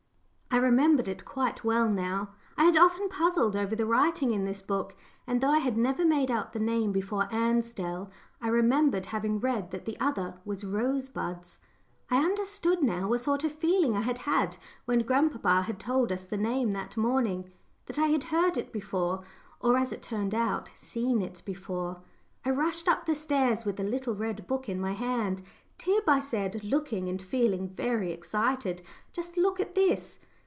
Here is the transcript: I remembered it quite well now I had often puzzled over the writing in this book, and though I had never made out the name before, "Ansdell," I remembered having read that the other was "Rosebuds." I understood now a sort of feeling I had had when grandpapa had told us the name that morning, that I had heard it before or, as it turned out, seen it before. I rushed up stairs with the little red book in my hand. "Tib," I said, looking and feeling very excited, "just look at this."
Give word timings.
I 0.53 0.57
remembered 0.57 1.07
it 1.07 1.23
quite 1.23 1.63
well 1.63 1.87
now 1.89 2.31
I 2.57 2.65
had 2.65 2.75
often 2.75 3.07
puzzled 3.07 3.55
over 3.55 3.73
the 3.73 3.85
writing 3.85 4.31
in 4.31 4.43
this 4.43 4.61
book, 4.61 4.97
and 5.25 5.39
though 5.39 5.49
I 5.49 5.59
had 5.59 5.77
never 5.77 6.03
made 6.03 6.29
out 6.29 6.51
the 6.51 6.59
name 6.59 6.91
before, 6.91 7.29
"Ansdell," 7.33 8.11
I 8.41 8.49
remembered 8.49 9.07
having 9.07 9.39
read 9.39 9.71
that 9.71 9.85
the 9.85 9.97
other 10.01 10.35
was 10.43 10.65
"Rosebuds." 10.65 11.59
I 12.09 12.17
understood 12.17 12.83
now 12.83 13.13
a 13.13 13.17
sort 13.19 13.45
of 13.45 13.53
feeling 13.53 13.95
I 13.95 14.01
had 14.01 14.19
had 14.19 14.57
when 14.83 14.99
grandpapa 15.05 15.61
had 15.61 15.79
told 15.79 16.11
us 16.11 16.25
the 16.25 16.35
name 16.35 16.73
that 16.73 16.97
morning, 16.97 17.49
that 17.85 17.97
I 17.97 18.07
had 18.07 18.25
heard 18.25 18.57
it 18.57 18.73
before 18.73 19.23
or, 19.61 19.77
as 19.77 19.93
it 19.93 20.01
turned 20.01 20.35
out, 20.35 20.69
seen 20.75 21.21
it 21.21 21.41
before. 21.45 22.01
I 22.43 22.49
rushed 22.49 22.89
up 22.89 23.09
stairs 23.15 23.63
with 23.63 23.77
the 23.77 23.85
little 23.85 24.15
red 24.15 24.47
book 24.47 24.67
in 24.67 24.81
my 24.81 24.93
hand. 24.93 25.43
"Tib," 25.77 26.09
I 26.09 26.19
said, 26.19 26.61
looking 26.61 27.07
and 27.07 27.21
feeling 27.21 27.69
very 27.69 28.11
excited, 28.11 28.81
"just 29.13 29.37
look 29.37 29.61
at 29.61 29.75
this." 29.75 30.19